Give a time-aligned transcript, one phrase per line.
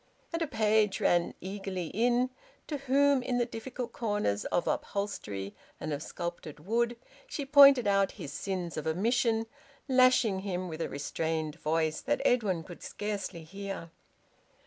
[0.33, 2.31] And a page ran eagerly in,
[2.65, 6.95] to whom, in the difficult corners of upholstery and of sculptured wood,
[7.27, 9.45] she pointed out his sins of omission,
[9.87, 13.91] lashing him with a restrained voice that Edwin could scarcely hear.